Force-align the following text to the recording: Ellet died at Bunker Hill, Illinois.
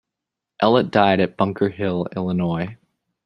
Ellet 0.63 0.89
died 0.89 1.19
at 1.19 1.37
Bunker 1.37 1.69
Hill, 1.69 2.07
Illinois. 2.15 2.75